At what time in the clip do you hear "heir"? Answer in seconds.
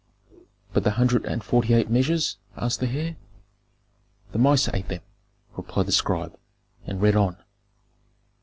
2.89-3.17